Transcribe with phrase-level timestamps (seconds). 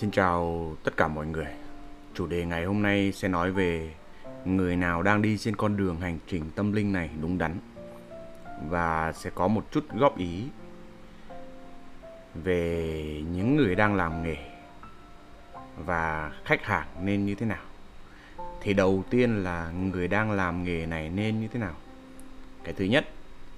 [0.00, 1.46] Xin chào tất cả mọi người.
[2.14, 3.94] Chủ đề ngày hôm nay sẽ nói về
[4.44, 7.58] người nào đang đi trên con đường hành trình tâm linh này đúng đắn
[8.68, 10.44] và sẽ có một chút góp ý
[12.34, 14.36] về những người đang làm nghề
[15.76, 17.64] và khách hàng nên như thế nào.
[18.60, 21.74] Thì đầu tiên là người đang làm nghề này nên như thế nào.
[22.64, 23.08] Cái thứ nhất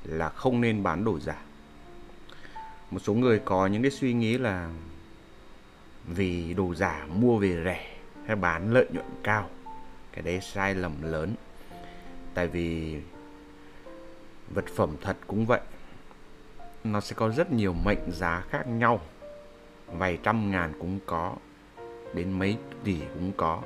[0.04, 1.42] là không nên bán đồ giả.
[2.90, 4.70] Một số người có những cái suy nghĩ là
[6.06, 9.50] vì đồ giả mua về rẻ hay bán lợi nhuận cao.
[10.12, 11.34] Cái đấy sai lầm lớn.
[12.34, 13.00] Tại vì
[14.54, 15.60] vật phẩm thật cũng vậy.
[16.84, 19.00] Nó sẽ có rất nhiều mệnh giá khác nhau.
[19.86, 21.36] Vài trăm ngàn cũng có,
[22.14, 23.62] đến mấy tỷ cũng có.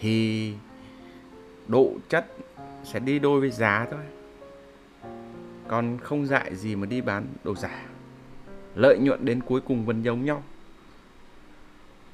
[0.00, 0.54] Thì
[1.66, 2.26] độ chất
[2.84, 4.00] sẽ đi đôi với giá thôi.
[5.68, 7.86] Còn không dại gì mà đi bán đồ giả.
[8.74, 10.42] Lợi nhuận đến cuối cùng vẫn giống nhau.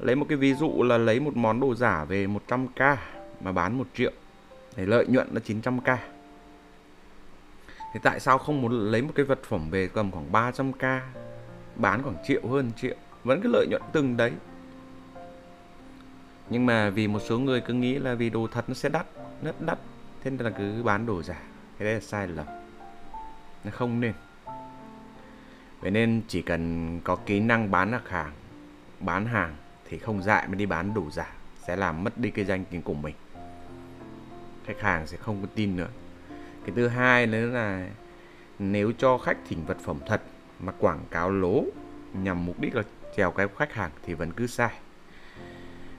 [0.05, 2.97] Lấy một cái ví dụ là lấy một món đồ giả về 100k
[3.41, 4.10] mà bán 1 triệu
[4.77, 5.97] để lợi nhuận là 900k.
[7.94, 11.00] Thì tại sao không muốn lấy một cái vật phẩm về tầm khoảng 300k
[11.77, 12.94] bán khoảng triệu hơn triệu
[13.25, 14.32] vẫn cái lợi nhuận từng đấy.
[16.50, 19.06] Nhưng mà vì một số người cứ nghĩ là vì đồ thật nó sẽ đắt,
[19.42, 19.78] rất đắt
[20.22, 21.42] thế nên là cứ bán đồ giả.
[21.78, 22.47] Cái đấy là sai lầm.
[23.64, 24.12] Nó không nên.
[25.80, 28.32] Vậy nên chỉ cần có kỹ năng bán được hàng,
[29.00, 29.55] bán hàng
[29.88, 31.32] thì không dại mà đi bán đồ giả,
[31.66, 33.14] sẽ làm mất đi cái danh tiếng của mình.
[34.66, 35.88] Khách hàng sẽ không có tin nữa.
[36.66, 37.88] Cái thứ hai nữa là
[38.58, 40.22] nếu cho khách thỉnh vật phẩm thật
[40.60, 41.64] mà quảng cáo lố
[42.14, 42.82] nhằm mục đích là
[43.16, 44.72] trèo cái khách hàng thì vẫn cứ sai.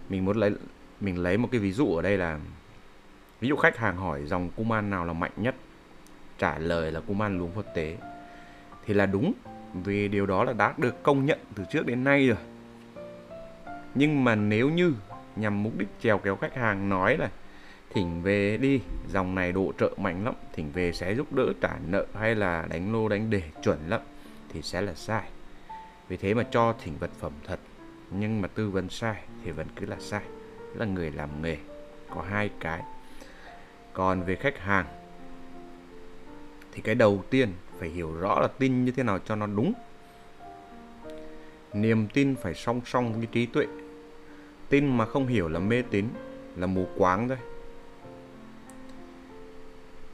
[0.09, 0.51] Mình muốn lấy,
[1.01, 2.39] mình lấy một cái ví dụ ở đây là,
[3.39, 5.55] ví dụ khách hàng hỏi dòng kuman nào là mạnh nhất,
[6.37, 7.97] trả lời là kuman luống phật tế,
[8.85, 9.33] thì là đúng,
[9.73, 12.37] vì điều đó là đã được công nhận từ trước đến nay rồi
[13.95, 14.93] nhưng mà nếu như
[15.35, 17.29] nhằm mục đích trèo kéo khách hàng nói là,
[17.89, 21.77] thỉnh về đi, dòng này độ trợ mạnh lắm, thỉnh về sẽ giúp đỡ trả
[21.87, 24.01] nợ hay là đánh lô đánh đề chuẩn lắm,
[24.49, 25.29] thì sẽ là sai.
[26.07, 27.59] Vì thế mà cho thỉnh vật phẩm thật,
[28.11, 30.21] nhưng mà tư vấn sai thì vẫn cứ là sai.
[30.75, 31.57] Là người làm nghề
[32.09, 32.81] có hai cái.
[33.93, 34.85] Còn về khách hàng,
[36.71, 39.73] thì cái đầu tiên phải hiểu rõ là tin như thế nào cho nó đúng.
[41.73, 43.65] Niềm tin phải song song với trí tuệ
[44.75, 46.05] tin mà không hiểu là mê tín,
[46.55, 47.37] là mù quáng thôi.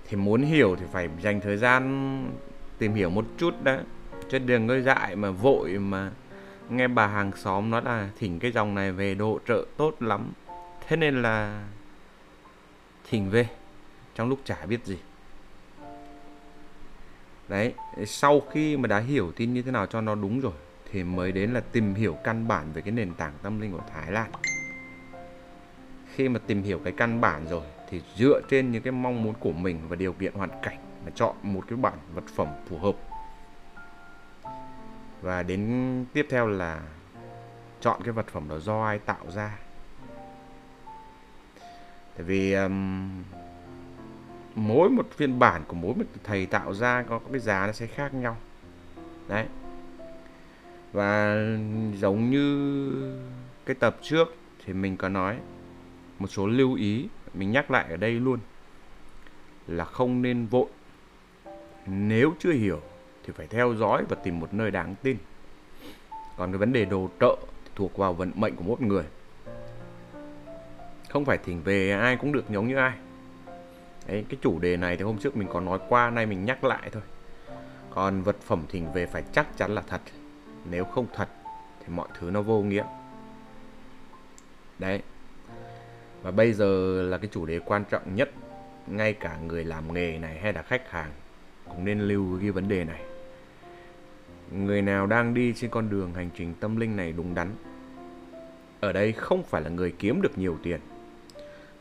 [0.07, 2.31] Thì muốn hiểu thì phải dành thời gian
[2.77, 3.83] tìm hiểu một chút đã.
[4.29, 6.11] Chứ đừng có dại mà vội mà
[6.69, 10.31] nghe bà hàng xóm nói là thỉnh cái dòng này về độ trợ tốt lắm.
[10.87, 11.63] Thế nên là
[13.09, 13.47] thỉnh về,
[14.15, 14.97] trong lúc chả biết gì.
[17.47, 17.73] Đấy,
[18.05, 20.53] sau khi mà đã hiểu tin như thế nào cho nó đúng rồi,
[20.91, 23.83] thì mới đến là tìm hiểu căn bản về cái nền tảng tâm linh của
[23.93, 24.31] Thái Lan
[26.15, 29.33] khi mà tìm hiểu cái căn bản rồi thì dựa trên những cái mong muốn
[29.39, 32.77] của mình và điều kiện hoàn cảnh mà chọn một cái bản vật phẩm phù
[32.77, 32.95] hợp.
[35.21, 36.81] Và đến tiếp theo là
[37.81, 39.57] chọn cái vật phẩm đó do ai tạo ra.
[42.15, 43.23] Tại vì um,
[44.55, 47.87] mỗi một phiên bản của mỗi một thầy tạo ra có cái giá nó sẽ
[47.87, 48.37] khác nhau.
[49.27, 49.45] Đấy.
[50.91, 51.35] Và
[51.95, 52.91] giống như
[53.65, 54.35] cái tập trước
[54.65, 55.37] thì mình có nói
[56.21, 58.39] một số lưu ý mình nhắc lại ở đây luôn
[59.67, 60.67] là không nên vội.
[61.85, 62.81] Nếu chưa hiểu
[63.23, 65.17] thì phải theo dõi và tìm một nơi đáng tin.
[66.37, 69.03] Còn cái vấn đề đồ trợ thì thuộc vào vận mệnh của mỗi người.
[71.09, 72.97] Không phải thỉnh về ai cũng được giống như ai.
[74.07, 76.63] Đấy, cái chủ đề này thì hôm trước mình có nói qua nay mình nhắc
[76.63, 77.03] lại thôi.
[77.89, 80.01] Còn vật phẩm thỉnh về phải chắc chắn là thật.
[80.69, 81.29] Nếu không thật
[81.79, 82.85] thì mọi thứ nó vô nghĩa.
[84.79, 85.01] Đấy
[86.21, 88.29] và bây giờ là cái chủ đề quan trọng nhất
[88.87, 91.11] ngay cả người làm nghề này hay là khách hàng
[91.69, 93.01] cũng nên lưu cái vấn đề này.
[94.51, 97.55] Người nào đang đi trên con đường hành trình tâm linh này đúng đắn
[98.79, 100.79] ở đây không phải là người kiếm được nhiều tiền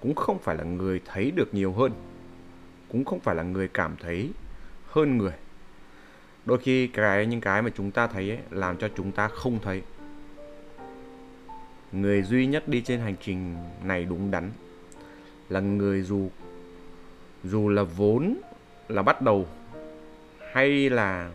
[0.00, 1.92] cũng không phải là người thấy được nhiều hơn
[2.88, 4.30] cũng không phải là người cảm thấy
[4.86, 5.32] hơn người.
[6.44, 9.58] Đôi khi cái những cái mà chúng ta thấy ấy, làm cho chúng ta không
[9.62, 9.82] thấy
[11.92, 14.50] người duy nhất đi trên hành trình này đúng đắn.
[15.48, 16.28] Là người dù
[17.44, 18.36] dù là vốn
[18.88, 19.46] là bắt đầu
[20.52, 21.30] hay là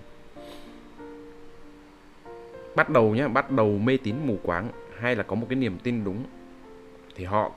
[2.75, 4.69] bắt đầu nhé bắt đầu mê tín mù quáng
[4.99, 6.23] hay là có một cái niềm tin đúng,
[7.15, 7.51] thì họ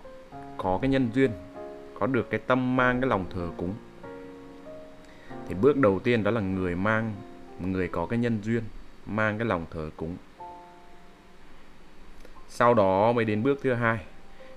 [0.57, 1.31] có cái nhân duyên,
[1.99, 3.75] có được cái tâm mang cái lòng thờ cúng.
[5.49, 7.15] Thì bước đầu tiên đó là người mang,
[7.61, 8.63] người có cái nhân duyên,
[9.07, 10.17] mang cái lòng thờ cúng
[12.49, 13.99] sau đó mới đến bước thứ hai.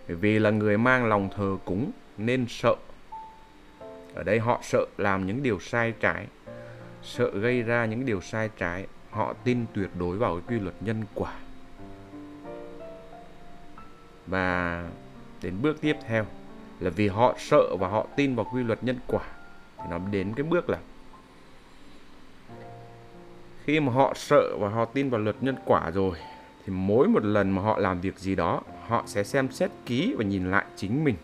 [0.08, 2.76] Vì là người mang lòng thờ cúng nên sợ.
[4.14, 6.28] Ở đây họ sợ làm những điều sai trái,
[7.04, 8.88] sợ gây ra những điều sai trái.
[9.10, 11.34] Họ tin tuyệt đối vào cái quy luật nhân quả.
[14.28, 14.86] Và
[15.42, 16.26] đến bước tiếp theo
[16.80, 19.24] là vì họ sợ và họ tin vào quy luật nhân quả,
[19.78, 20.78] thì nó đến cái bước là
[23.66, 26.18] khi mà họ sợ và họ tin vào luật nhân quả rồi
[26.66, 30.16] thì mỗi một lần mà họ làm việc gì đó, họ sẽ xem xét kỹ
[30.18, 31.16] và nhìn lại chính mình.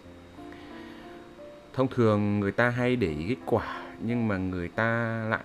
[1.74, 5.44] Thông thường người ta hay để ý kết quả, nhưng mà người ta lại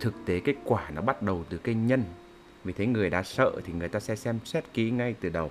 [0.00, 2.04] thực tế kết quả nó bắt đầu từ cái nhân.
[2.64, 5.50] Vì thế người đã sợ thì người ta sẽ xem xét kỹ ngay từ đầu.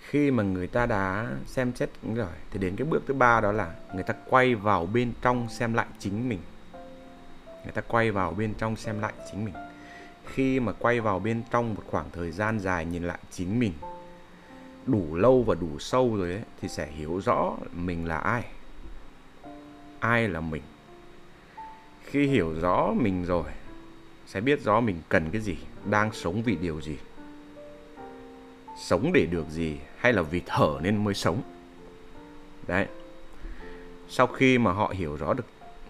[0.00, 3.52] Khi mà người ta đã xem xét rồi, thì đến cái bước thứ ba đó
[3.52, 6.38] là người ta quay vào bên trong xem lại chính mình.
[7.64, 9.54] Người ta quay vào bên trong xem lại chính mình
[10.34, 13.72] khi mà quay vào bên trong một khoảng thời gian dài nhìn lại chính mình
[14.88, 18.44] đủ lâu và đủ sâu rồi ấy, thì sẽ hiểu rõ mình là ai.
[20.00, 20.62] Ai là mình?
[22.04, 23.44] Khi hiểu rõ mình rồi
[24.26, 26.96] sẽ biết rõ mình cần cái gì đang sống vì điều gì.
[28.78, 31.42] Sống để được gì hay là vì thở nên mới sống?
[32.66, 32.86] Đấy.
[34.08, 35.46] Sau khi mà họ hiểu rõ được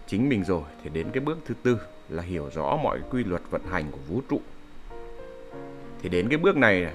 [0.07, 3.41] chính mình rồi thì đến cái bước thứ tư là hiểu rõ mọi quy luật
[3.49, 4.41] vận hành của vũ trụ.
[6.01, 6.93] Thì đến cái bước này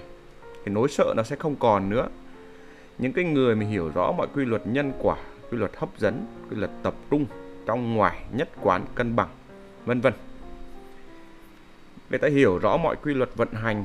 [0.64, 2.08] thì nỗi sợ nó sẽ không còn nữa.
[2.99, 5.16] Những cái người mà hiểu rõ mọi quy luật nhân quả,
[5.50, 7.26] quy luật hấp dẫn, quy luật tập trung
[7.66, 9.28] trong ngoài nhất quán, cân bằng,
[9.84, 10.12] vân vân.
[12.10, 13.84] Người ta hiểu rõ mọi quy luật vận hành,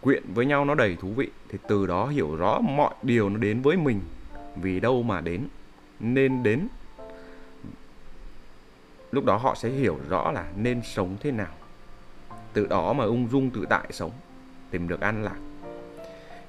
[0.00, 3.36] quyện với nhau nó đầy thú vị, thì từ đó hiểu rõ mọi điều nó
[3.36, 4.00] đến với mình,
[4.56, 5.48] vì đâu mà đến,
[6.00, 6.68] nên đến
[9.12, 11.52] lúc đó họ sẽ hiểu rõ là nên sống thế nào.
[12.52, 14.10] Từ đó mà ung dung tự tại sống,
[14.70, 15.36] tìm được an lạc.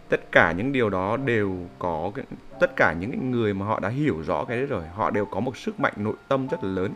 [0.10, 2.12] Tất cả những điều đó đều có
[2.60, 5.40] tất cả những người mà họ đã hiểu rõ cái đấy rồi, họ đều có
[5.40, 6.94] một sức mạnh nội tâm rất là lớn.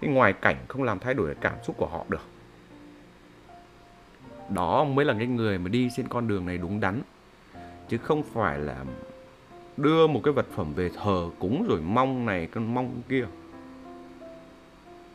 [0.00, 2.26] Cái ngoài cảnh không làm thay đổi cảm xúc của họ được.
[4.48, 7.02] Đó mới là cái người mà đi trên con đường này đúng đắn.
[7.88, 8.84] Chứ không phải là
[9.76, 13.26] đưa một cái vật phẩm về thờ cúng rồi mong này, con mong kia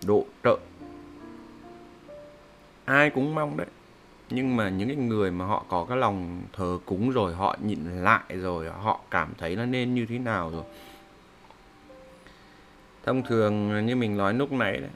[0.07, 0.57] độ trợ.
[2.85, 3.67] Ai cũng mong đấy.
[4.29, 7.79] Nhưng mà những cái người mà họ có cái lòng thờ cúng rồi, họ nhịn
[7.83, 10.63] lại rồi, họ cảm thấy nó nên như thế nào rồi.
[13.05, 14.89] Thông thường như mình nói lúc nãy đấy,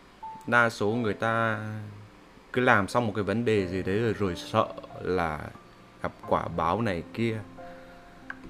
[0.48, 1.60] đa số người ta
[2.54, 4.68] cứ làm xong một cái vấn đề gì đấy rồi rồi sợ
[5.02, 5.40] là
[6.02, 7.40] gặp quả báo này kia.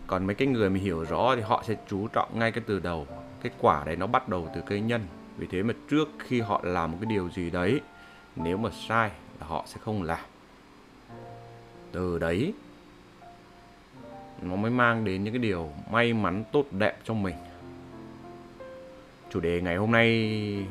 [0.08, 2.80] Còn mấy cái người mà hiểu rõ thì họ sẽ chú trọng ngay cái từ
[2.80, 3.08] đầu.
[3.44, 5.02] Cái quả đấy nó bắt đầu từ cây nhân
[5.38, 7.82] vì thế mà trước khi họ làm một cái điều gì đấy
[8.36, 10.26] nếu mà sai là họ sẽ không làm.
[11.92, 12.54] Từ đấy
[14.42, 17.36] nó mới mang đến những cái điều may mắn tốt đẹp cho mình.
[19.30, 20.66] Chủ đề ngày hôm nay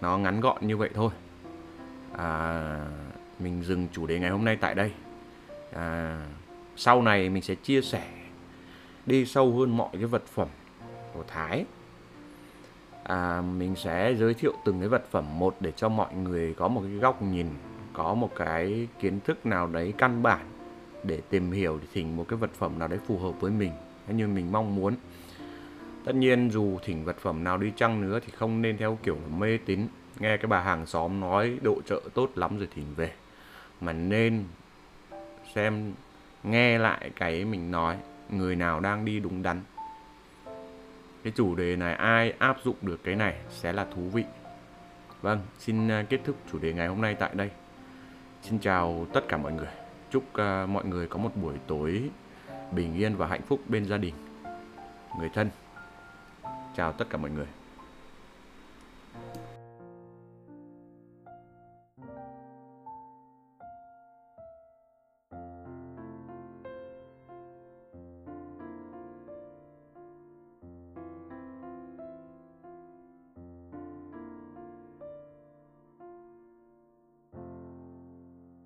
[0.00, 1.10] nó ngắn gọn như vậy thôi.
[2.16, 2.86] À,
[3.38, 4.92] mình dừng chủ đề ngày hôm nay tại đây.
[5.72, 6.20] À,
[6.76, 8.10] sau này mình sẽ chia sẻ
[9.06, 10.48] đi sâu hơn mọi cái vật phẩm
[11.12, 11.64] của thái
[13.10, 16.68] à, mình sẽ giới thiệu từng cái vật phẩm một để cho mọi người có
[16.68, 17.46] một cái góc nhìn
[17.92, 20.40] có một cái kiến thức nào đấy căn bản
[21.04, 23.72] để tìm hiểu để thỉnh một cái vật phẩm nào đấy phù hợp với mình
[24.08, 24.94] như mình mong muốn.
[26.04, 29.16] Tất nhiên dù thỉnh vật phẩm nào đi chăng nữa thì không nên theo kiểu
[29.38, 29.86] mê tín
[30.18, 33.12] nghe cái bà hàng xóm nói độ trợ tốt lắm rồi thỉnh về
[33.80, 34.44] mà nên
[35.54, 35.92] xem
[36.42, 37.96] nghe lại cái mình nói
[38.30, 39.60] người nào đang đi đúng đắn
[41.24, 44.24] cái chủ đề này ai áp dụng được cái này sẽ là thú vị.
[45.22, 47.50] Vâng xin à, kết thúc chủ đề ngày hôm nay tại đây.
[48.42, 49.68] Xin chào tất cả mọi người.
[50.10, 52.10] Chúc uh, mọi người có một buổi tối
[52.72, 54.14] bình yên và hạnh phúc bên gia đình
[55.18, 55.50] người thân.
[56.76, 57.46] Chào tất cả mọi người.